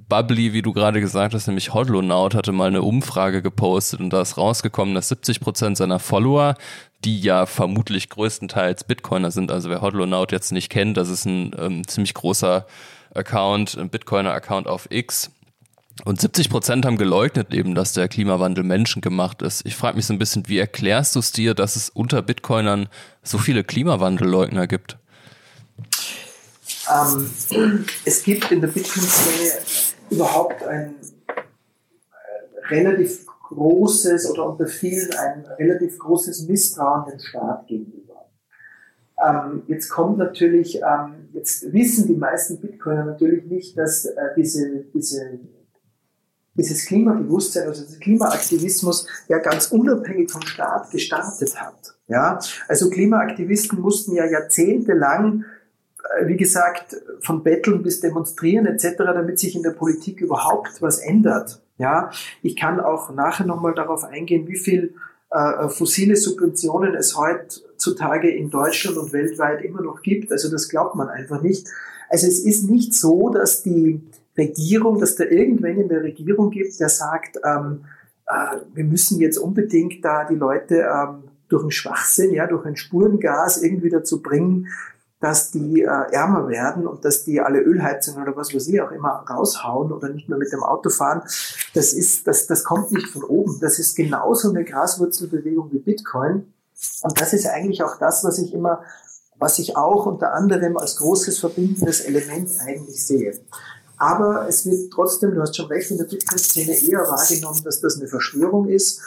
[0.08, 4.21] bubbly, wie du gerade gesagt hast, nämlich Hodlonaut hatte mal eine Umfrage gepostet und da
[4.21, 6.56] ist rausgekommen, dass 70 Prozent seiner Follower
[7.04, 9.51] die ja vermutlich größtenteils Bitcoiner sind.
[9.51, 12.67] Also wer Hodlonaut jetzt nicht kennt, das ist ein ähm, ziemlich großer
[13.13, 15.32] Account, ein Bitcoiner-Account auf X,
[16.06, 19.65] und 70 Prozent haben geleugnet eben, dass der Klimawandel menschengemacht ist.
[19.65, 22.88] Ich frage mich so ein bisschen, wie erklärst du es dir, dass es unter Bitcoinern
[23.23, 24.97] so viele Klimawandelleugner gibt?
[26.91, 27.30] Ähm,
[28.06, 29.51] es gibt in der Bitcoin-Szene
[30.10, 30.95] überhaupt ein
[31.27, 38.30] äh, relativ großes oder unter vielen ein relativ großes Misstrauen dem Staat gegenüber.
[39.23, 44.86] Ähm, jetzt kommt natürlich, ähm, jetzt wissen die meisten Bitcoiner natürlich nicht, dass äh, diese,
[44.93, 45.39] diese
[46.53, 51.95] dieses Klimabewusstsein, also dieser Klimaaktivismus ja ganz unabhängig vom Staat gestartet hat.
[52.07, 55.45] Ja, also Klimaaktivisten mussten ja jahrzehntelang,
[56.17, 60.99] äh, wie gesagt, von Betteln bis Demonstrieren etc., damit sich in der Politik überhaupt was
[60.99, 61.61] ändert.
[61.77, 62.11] Ja,
[62.43, 64.93] ich kann auch nachher nochmal darauf eingehen, wie viel
[65.31, 70.31] äh, fossile Subventionen es heutzutage in Deutschland und weltweit immer noch gibt.
[70.31, 71.67] Also das glaubt man einfach nicht.
[72.09, 74.01] Also es ist nicht so, dass die
[74.41, 77.86] Regierung, dass da irgendwen in der Regierung gibt, der sagt, ähm,
[78.27, 82.77] äh, wir müssen jetzt unbedingt da die Leute ähm, durch einen Schwachsinn, ja, durch ein
[82.77, 84.67] Spurengas irgendwie dazu bringen,
[85.19, 88.91] dass die äh, ärmer werden und dass die alle Ölheizungen oder was weiß ich auch
[88.91, 91.21] immer raushauen oder nicht mehr mit dem Auto fahren.
[91.75, 93.60] Das ist, das, das kommt nicht von oben.
[93.62, 96.51] Das ist genauso eine Graswurzelbewegung wie Bitcoin.
[97.04, 98.82] Und das ist eigentlich auch das, was ich immer,
[99.38, 103.39] was ich auch unter anderem als großes verbindendes Element eigentlich sehe.
[104.01, 107.99] Aber es wird trotzdem, du hast schon recht, in der Bitcoin-Szene eher wahrgenommen, dass das
[107.99, 108.99] eine Verschwörung ist,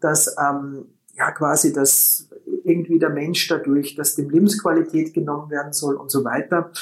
[0.00, 2.26] dass ähm, ja quasi das
[2.64, 6.72] irgendwie der Mensch dadurch, dass dem Lebensqualität genommen werden soll und so weiter.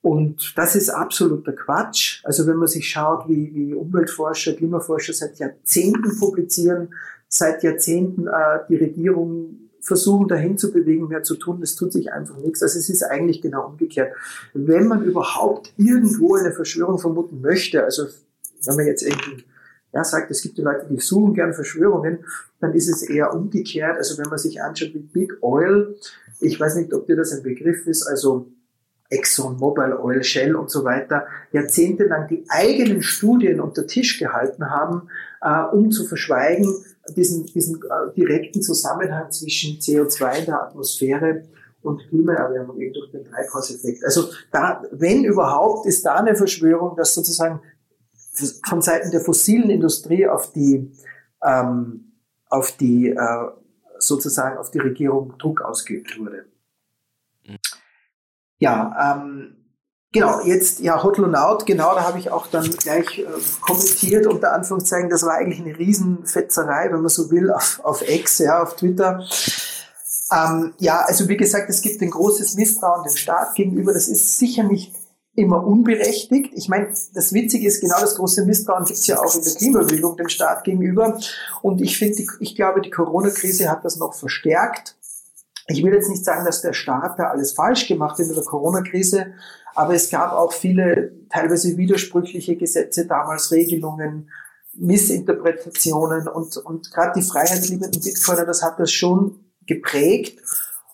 [0.00, 2.24] Und das ist absoluter Quatsch.
[2.24, 6.94] Also wenn man sich schaut, wie, wie Umweltforscher, Klimaforscher seit Jahrzehnten publizieren,
[7.28, 11.62] seit Jahrzehnten äh, die Regierung versuchen, dahin zu bewegen, mehr zu tun.
[11.62, 12.62] Es tut sich einfach nichts.
[12.62, 14.14] Also es ist eigentlich genau umgekehrt.
[14.54, 18.06] Wenn man überhaupt irgendwo eine Verschwörung vermuten möchte, also
[18.64, 19.44] wenn man jetzt irgendwie
[19.92, 22.20] ja, sagt, es gibt die Leute, die suchen gern Verschwörungen,
[22.60, 23.96] dann ist es eher umgekehrt.
[23.96, 25.96] Also wenn man sich anschaut wie Big Oil,
[26.40, 28.46] ich weiß nicht, ob dir das ein Begriff ist, also
[29.10, 35.08] Exxon, Mobile Oil, Shell und so weiter, jahrzehntelang die eigenen Studien unter Tisch gehalten haben,
[35.42, 36.72] äh, um zu verschweigen,
[37.16, 41.42] diesen, diesen äh, direkten Zusammenhang zwischen CO2 in der Atmosphäre
[41.82, 44.04] und Klimaerwärmung eben durch den Treibhauseffekt.
[44.04, 47.60] Also da, wenn überhaupt, ist da eine Verschwörung, dass sozusagen
[48.68, 50.92] von Seiten der fossilen Industrie auf die,
[51.44, 52.12] ähm,
[52.48, 53.16] auf die äh,
[53.98, 56.46] sozusagen auf die Regierung Druck ausgeübt wurde.
[58.60, 59.56] Ja, ähm,
[60.12, 63.26] Genau, jetzt ja Hotel und Out, genau, da habe ich auch dann gleich äh,
[63.60, 68.38] kommentiert, unter Anführungszeichen, das war eigentlich eine Riesenfetzerei, wenn man so will, auf, auf X,
[68.38, 69.24] ja, auf Twitter.
[70.32, 74.36] Ähm, ja, also wie gesagt, es gibt ein großes Misstrauen dem Staat gegenüber, das ist
[74.36, 74.92] sicher nicht
[75.36, 76.52] immer unberechtigt.
[76.56, 79.54] Ich meine, das Witzige ist, genau das große Misstrauen gibt es ja auch in der
[79.54, 81.20] Klimabewegung dem Staat gegenüber.
[81.62, 84.96] Und ich finde, ich glaube, die Corona-Krise hat das noch verstärkt.
[85.70, 88.44] Ich will jetzt nicht sagen, dass der Staat da alles falsch gemacht hat in der
[88.44, 89.26] Corona-Krise,
[89.74, 94.30] aber es gab auch viele teilweise widersprüchliche Gesetze, damals Regelungen,
[94.74, 100.38] Missinterpretationen und, und gerade die freiheitsliebenden Bitcoiner, das hat das schon geprägt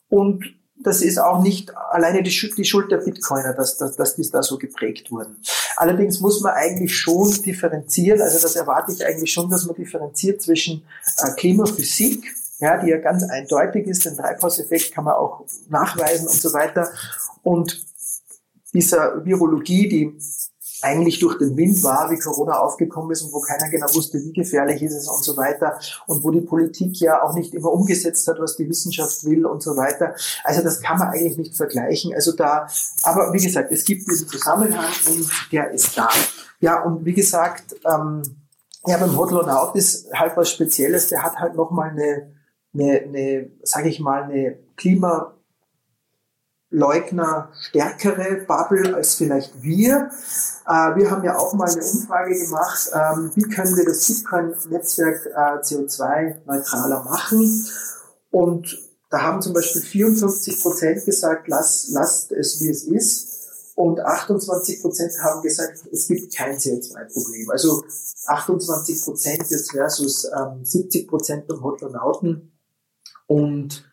[0.08, 0.44] und
[0.78, 4.28] das ist auch nicht alleine die, Schuld, die Schuld der Bitcoiner, dass, dass, dass die
[4.30, 5.36] da so geprägt wurden.
[5.76, 10.42] Allerdings muss man eigentlich schon differenzieren, also das erwarte ich eigentlich schon, dass man differenziert
[10.42, 10.84] zwischen
[11.18, 12.24] äh, Klimaphysik,
[12.59, 16.90] ja, die ja ganz eindeutig ist, den Treibhauseffekt kann man auch nachweisen und so weiter,
[17.42, 17.85] und
[18.73, 20.19] dieser Virologie, die
[20.83, 24.33] eigentlich durch den Wind war, wie Corona aufgekommen ist und wo keiner genau wusste, wie
[24.33, 28.29] gefährlich ist es und so weiter und wo die Politik ja auch nicht immer umgesetzt
[28.29, 30.14] hat, was die Wissenschaft will und so weiter.
[30.45, 32.14] Also das kann man eigentlich nicht vergleichen.
[32.14, 32.69] Also da,
[33.03, 36.09] aber wie gesagt, es gibt diesen Zusammenhang und der ist da.
[36.61, 38.23] Ja, und wie gesagt, ähm,
[38.87, 41.09] ja, beim Hotlonaut ist halt was Spezielles.
[41.09, 42.33] Der hat halt nochmal eine,
[42.78, 45.36] eine, eine sage ich mal, eine Klima
[46.70, 50.10] Leugner stärkere Bubble als vielleicht wir.
[50.66, 55.26] Äh, wir haben ja auch mal eine Umfrage gemacht, ähm, wie können wir das Bitcoin-Netzwerk
[55.26, 57.66] äh, CO2-neutraler machen.
[58.30, 58.78] Und
[59.10, 63.72] da haben zum Beispiel 54 Prozent gesagt, lass, lasst es wie es ist.
[63.76, 67.50] Und 28 Prozent haben gesagt, es gibt kein CO2-Problem.
[67.50, 67.84] Also
[68.26, 72.56] 28 Prozent jetzt versus ähm, 70 Prozent beim Hotlonauten.
[73.26, 73.84] Und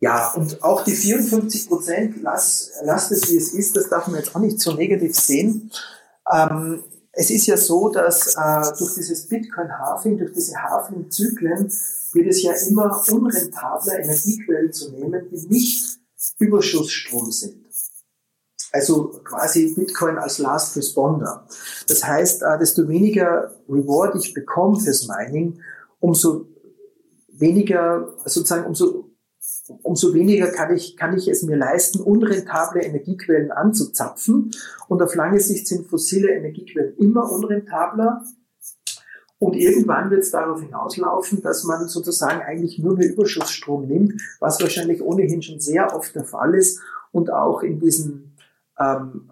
[0.00, 4.16] ja, und auch die 54 Prozent, lass, lasst es wie es ist, das darf man
[4.16, 5.70] jetzt auch nicht so negativ sehen.
[6.32, 6.82] Ähm,
[7.12, 11.72] es ist ja so, dass äh, durch dieses Bitcoin-Halving, durch diese Halving-Zyklen
[12.14, 15.98] wird es ja immer unrentabler, Energiequellen zu nehmen, die nicht
[16.38, 17.64] Überschussstrom sind.
[18.72, 21.46] Also quasi Bitcoin als Last Responder.
[21.86, 25.60] Das heißt, äh, desto weniger Reward ich bekomme fürs Mining,
[26.00, 26.46] umso
[27.32, 29.12] weniger, sozusagen, umso
[29.82, 34.50] umso weniger kann ich, kann ich es mir leisten, unrentable Energiequellen anzuzapfen.
[34.88, 38.24] Und auf lange Sicht sind fossile Energiequellen immer unrentabler.
[39.38, 44.60] Und irgendwann wird es darauf hinauslaufen, dass man sozusagen eigentlich nur mehr Überschussstrom nimmt, was
[44.60, 46.78] wahrscheinlich ohnehin schon sehr oft der Fall ist
[47.10, 48.36] und auch in diesen
[48.78, 49.28] ähm,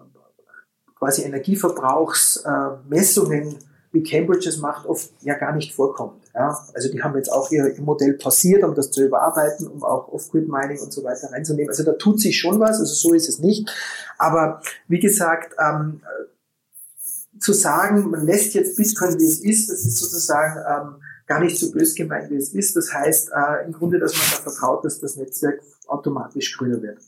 [0.95, 3.55] quasi Energieverbrauchsmessungen äh,
[3.91, 6.23] wie Cambridge es macht, oft ja gar nicht vorkommt.
[6.33, 6.57] Ja?
[6.73, 10.79] Also die haben jetzt auch ihr, Modell passiert, um das zu überarbeiten, um auch Off-Grid-Mining
[10.79, 11.69] und so weiter reinzunehmen.
[11.69, 13.69] Also da tut sich schon was, also so ist es nicht.
[14.17, 16.01] Aber wie gesagt, ähm,
[17.39, 21.57] zu sagen, man lässt jetzt Bitcoin, wie es ist, das ist sozusagen ähm, gar nicht
[21.57, 22.75] so bös gemeint, wie es ist.
[22.75, 26.99] Das heißt äh, im Grunde, dass man da vertraut, dass das Netzwerk automatisch grüner wird.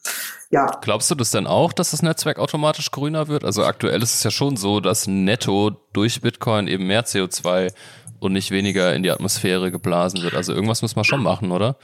[0.54, 0.68] Ja.
[0.82, 3.44] Glaubst du das denn auch, dass das Netzwerk automatisch grüner wird?
[3.44, 7.74] Also aktuell ist es ja schon so, dass netto durch Bitcoin eben mehr CO2
[8.20, 10.36] und nicht weniger in die Atmosphäre geblasen wird.
[10.36, 11.76] Also irgendwas muss man schon machen, oder?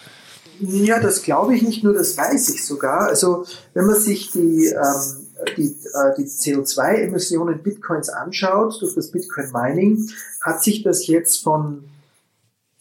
[0.59, 3.07] Ja, das glaube ich nicht nur, das weiß ich sogar.
[3.07, 5.27] Also wenn man sich die, ähm,
[5.57, 11.85] die, äh, die CO2-Emissionen Bitcoins anschaut durch das Bitcoin-Mining, hat sich das jetzt von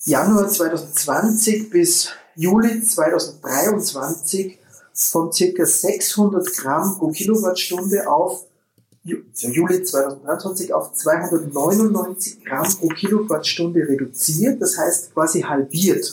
[0.04, 4.58] Januar 2020 bis Juli 2023
[4.98, 8.46] von circa 600 Gramm pro Kilowattstunde auf
[9.04, 16.12] also Juli 2023 auf 299 Gramm pro Kilowattstunde reduziert, das heißt quasi halbiert.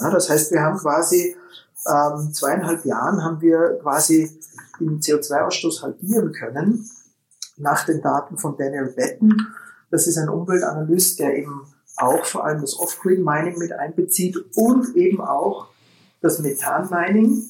[0.00, 1.34] Ja, das heißt, wir haben quasi
[1.86, 4.30] ähm, zweieinhalb Jahren haben wir quasi
[4.78, 6.88] den CO2-Ausstoß halbieren können
[7.56, 9.34] nach den Daten von Daniel Betten.
[9.90, 11.62] Das ist ein Umweltanalyst, der eben
[11.96, 15.68] auch vor allem das Off-Grid-Mining mit einbezieht und eben auch
[16.20, 17.42] das Methan-Mining.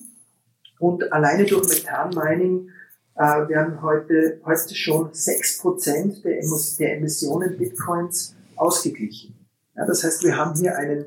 [0.82, 2.68] Und alleine durch Methan-Mining
[3.14, 6.42] äh, werden heute, heute schon 6% der,
[6.80, 9.32] der Emissionen Bitcoins ausgeglichen.
[9.76, 11.04] Ja, das heißt, wir haben hier einen,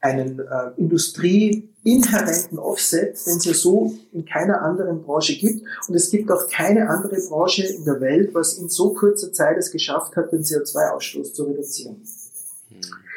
[0.00, 5.66] einen äh, industrieinhärenten Offset, den es ja so in keiner anderen Branche gibt.
[5.88, 9.56] Und es gibt auch keine andere Branche in der Welt, was in so kurzer Zeit
[9.58, 12.00] es geschafft hat, den CO2-Ausstoß zu reduzieren.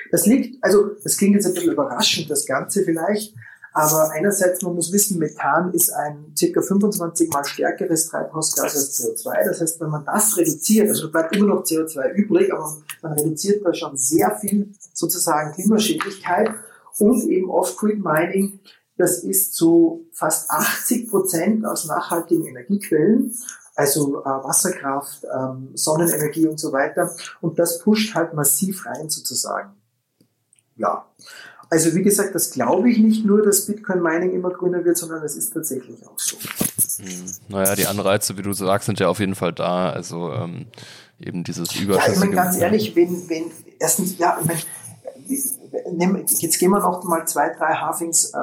[0.09, 3.35] Das liegt, also das klingt jetzt ein bisschen überraschend, das Ganze vielleicht,
[3.73, 9.45] Aber einerseits, man muss wissen, Methan ist ein circa 25 mal stärkeres Treibhausgas als CO2.
[9.45, 13.65] Das heißt, wenn man das reduziert, also bleibt immer noch CO2 übrig, aber man reduziert
[13.65, 16.51] da schon sehr viel sozusagen Klimaschädlichkeit
[16.99, 18.59] und eben Off-Grid-Mining,
[18.97, 23.33] das ist zu fast 80 Prozent aus nachhaltigen Energiequellen
[23.75, 27.15] also äh, Wasserkraft, ähm, Sonnenenergie und so weiter.
[27.41, 29.73] Und das pusht halt massiv rein sozusagen.
[30.75, 31.07] Ja.
[31.69, 35.23] Also wie gesagt, das glaube ich nicht nur, dass Bitcoin Mining immer grüner wird, sondern
[35.23, 36.37] es ist tatsächlich auch so.
[36.37, 37.25] Hm.
[37.49, 39.89] Naja, die Anreize, wie du sagst, sind ja auf jeden Fall da.
[39.89, 40.67] Also ähm,
[41.19, 41.93] eben dieses Überschüssige.
[41.95, 44.59] Ja, ich meine ganz ehrlich, wenn, wenn erstens, ja, ich meine,
[46.27, 48.37] jetzt gehen wir noch mal zwei, drei Halvings äh,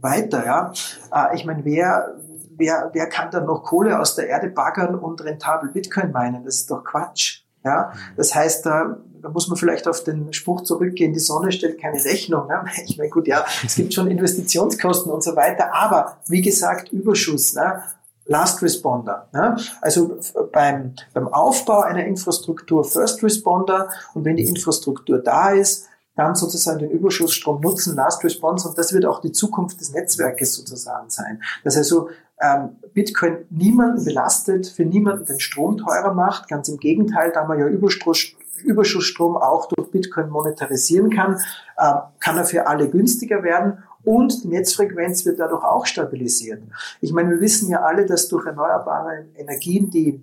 [0.00, 0.72] weiter, ja.
[1.12, 2.16] Äh, ich meine, wer,
[2.56, 6.44] wer, wer kann dann noch Kohle aus der Erde baggern und rentabel Bitcoin meinen?
[6.44, 7.41] Das ist doch Quatsch.
[7.64, 11.80] Ja, das heißt, da, da muss man vielleicht auf den Spruch zurückgehen, die Sonne stellt
[11.80, 12.48] keine Rechnung.
[12.48, 12.64] Ne?
[12.86, 17.54] Ich meine, gut, ja, es gibt schon Investitionskosten und so weiter, aber wie gesagt, Überschuss,
[17.54, 17.82] ne?
[18.26, 19.28] Last Responder.
[19.32, 19.56] Ne?
[19.80, 20.18] Also
[20.52, 26.78] beim, beim Aufbau einer Infrastruktur First Responder und wenn die Infrastruktur da ist, dann sozusagen
[26.78, 31.42] den Überschussstrom nutzen, Last Response, und das wird auch die Zukunft des Netzwerkes sozusagen sein.
[31.64, 32.10] Dass also
[32.42, 36.48] ähm, Bitcoin niemanden belastet, für niemanden den Strom teurer macht.
[36.48, 41.36] Ganz im Gegenteil, da man ja Überschussstrom auch durch Bitcoin monetarisieren kann,
[41.76, 46.62] äh, kann er für alle günstiger werden und die Netzfrequenz wird dadurch auch stabilisiert.
[47.00, 50.22] Ich meine, wir wissen ja alle, dass durch erneuerbare Energien die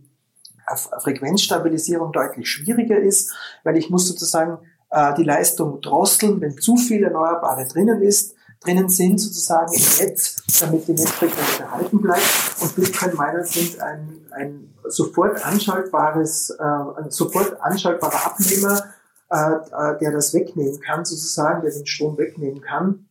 [0.99, 4.59] Frequenzstabilisierung deutlich schwieriger ist, weil ich muss sozusagen
[4.91, 10.43] äh, die Leistung drosseln, wenn zu viel Erneuerbare drinnen ist, drinnen sind sozusagen im Netz,
[10.59, 12.55] damit die Netzfrequenz erhalten bleibt.
[12.61, 18.83] Und Bitcoin-Miner sind ein, ein sofort anschaltbares, äh, ein sofort anschaltbarer Abnehmer,
[19.31, 23.07] äh, äh, der das wegnehmen kann, sozusagen, der den Strom wegnehmen kann.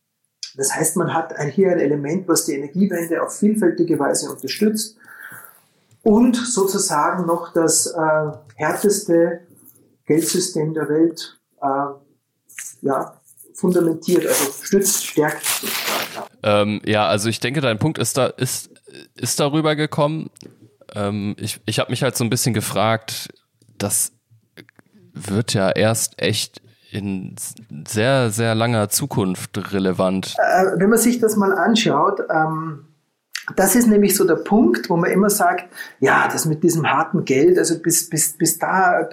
[0.56, 4.96] Das heißt, man hat hier ein Element, was die Energiewende auf vielfältige Weise unterstützt
[6.02, 9.40] und sozusagen noch das äh, härteste
[10.06, 11.66] Geldsystem der Welt äh,
[12.80, 13.17] ja,
[13.58, 16.30] fundamentiert, also stützt, stärkt sozusagen.
[16.42, 18.70] Ähm, ja, also ich denke, dein Punkt ist da ist
[19.14, 20.30] ist darüber gekommen.
[20.94, 23.28] Ähm, ich ich habe mich halt so ein bisschen gefragt,
[23.76, 24.12] das
[25.12, 27.34] wird ja erst echt in
[27.86, 30.36] sehr sehr langer Zukunft relevant.
[30.38, 32.20] Äh, wenn man sich das mal anschaut.
[32.30, 32.87] Ähm,
[33.56, 37.24] das ist nämlich so der Punkt, wo man immer sagt, ja, das mit diesem harten
[37.24, 39.08] Geld, also bis, bis, bis da,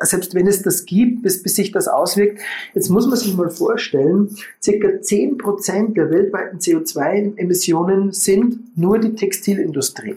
[0.00, 2.40] selbst wenn es das gibt, bis, bis sich das auswirkt,
[2.74, 9.14] jetzt muss man sich mal vorstellen, circa zehn Prozent der weltweiten CO2-Emissionen sind nur die
[9.14, 10.16] Textilindustrie.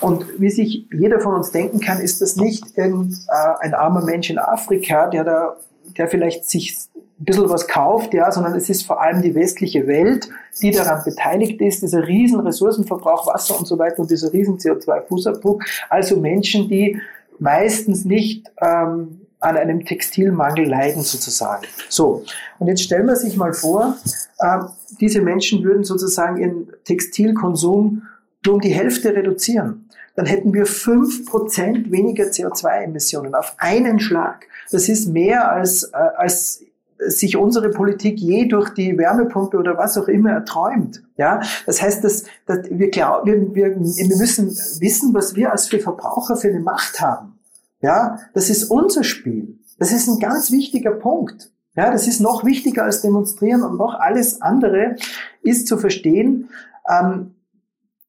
[0.00, 4.04] Und wie sich jeder von uns denken kann, ist das nicht ein, äh, ein armer
[4.04, 5.56] Mensch in Afrika, der da
[5.96, 6.76] der vielleicht sich
[7.22, 10.28] ein bisschen was kauft, ja, sondern es ist vor allem die westliche Welt,
[10.60, 15.62] die daran beteiligt ist, dieser riesen Ressourcenverbrauch, Wasser und so weiter und dieser riesen CO2-Fußabdruck.
[15.88, 17.00] Also Menschen, die
[17.38, 21.64] meistens nicht ähm, an einem Textilmangel leiden sozusagen.
[21.88, 22.24] So,
[22.58, 23.96] und jetzt stellen wir sich mal vor,
[24.38, 24.58] äh,
[25.00, 28.02] diese Menschen würden sozusagen ihren Textilkonsum
[28.44, 29.88] nur um die Hälfte reduzieren.
[30.16, 34.46] Dann hätten wir fünf Prozent weniger CO2-Emissionen auf einen Schlag.
[34.70, 36.64] Das ist mehr als, äh, als
[37.08, 41.02] sich unsere Politik je durch die Wärmepumpe oder was auch immer erträumt.
[41.16, 44.48] Ja, das heißt, dass, dass wir, glauben, wir, wir, wir müssen
[44.80, 47.38] wissen, was wir als für Verbraucher für eine Macht haben.
[47.80, 49.58] Ja, das ist unser Spiel.
[49.78, 51.50] Das ist ein ganz wichtiger Punkt.
[51.74, 54.96] Ja, das ist noch wichtiger als demonstrieren und noch alles andere
[55.42, 56.50] ist zu verstehen,
[56.88, 57.34] ähm,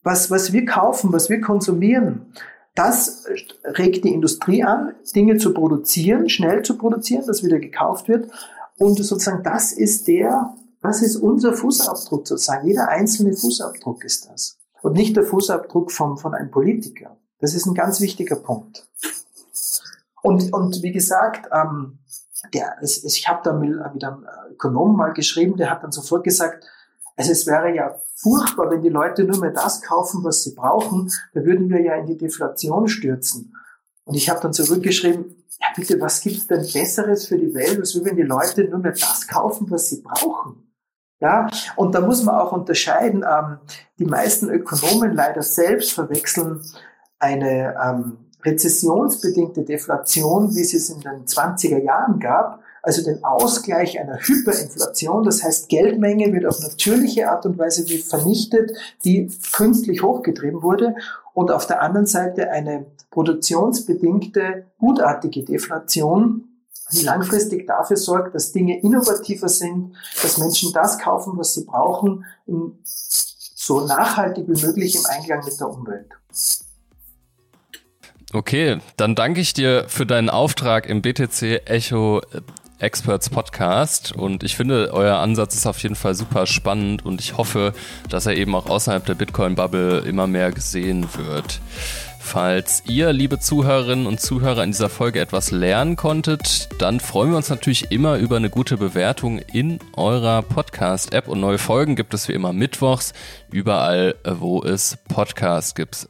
[0.04, 2.34] was, was wir kaufen, was wir konsumieren.
[2.76, 3.26] Das
[3.64, 8.30] regt die Industrie an, Dinge zu produzieren, schnell zu produzieren, dass wieder gekauft wird.
[8.78, 12.68] Und sozusagen das ist der, das ist unser Fußabdruck sozusagen.
[12.68, 14.58] Jeder einzelne Fußabdruck ist das.
[14.82, 17.18] Und nicht der Fußabdruck vom, von einem Politiker.
[17.40, 18.88] Das ist ein ganz wichtiger Punkt.
[20.22, 22.00] Und, und wie gesagt, ähm,
[22.54, 26.24] der, es, ich habe da mit, mit einem Ökonomen mal geschrieben, der hat dann sofort
[26.24, 26.66] gesagt,
[27.16, 31.12] also es wäre ja furchtbar, wenn die Leute nur mehr das kaufen, was sie brauchen,
[31.34, 33.54] da würden wir ja in die Deflation stürzen.
[34.06, 38.04] Und ich habe dann zurückgeschrieben, ja bitte, was gibt's denn Besseres für die Welt, als
[38.04, 40.74] wenn die Leute nur mehr das kaufen, was sie brauchen?
[41.20, 41.48] Ja,
[41.78, 43.58] und da muss man auch unterscheiden, ähm,
[43.98, 46.62] die meisten Ökonomen leider selbst verwechseln
[47.18, 53.98] eine ähm, rezessionsbedingte Deflation, wie es es in den 20er Jahren gab, also den Ausgleich
[53.98, 58.72] einer Hyperinflation, das heißt Geldmenge wird auf natürliche Art und Weise vernichtet,
[59.06, 60.96] die künstlich hochgetrieben wurde
[61.34, 66.46] und auf der anderen Seite eine produktionsbedingte gutartige Deflation,
[66.92, 72.26] die langfristig dafür sorgt, dass Dinge innovativer sind, dass Menschen das kaufen, was sie brauchen,
[72.84, 76.10] so nachhaltig wie möglich im Einklang mit der Umwelt.
[78.34, 82.22] Okay, dann danke ich dir für deinen Auftrag im BTC Echo
[82.84, 87.38] Experts Podcast und ich finde, euer Ansatz ist auf jeden Fall super spannend und ich
[87.38, 87.74] hoffe,
[88.10, 91.62] dass er eben auch außerhalb der Bitcoin-Bubble immer mehr gesehen wird.
[92.20, 97.38] Falls ihr, liebe Zuhörerinnen und Zuhörer, in dieser Folge etwas lernen konntet, dann freuen wir
[97.38, 102.28] uns natürlich immer über eine gute Bewertung in eurer Podcast-App und neue Folgen gibt es
[102.28, 103.14] wie immer mittwochs,
[103.52, 106.08] überall, wo es Podcasts gibt.